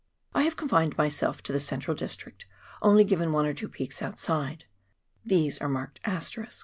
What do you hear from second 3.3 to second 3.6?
one or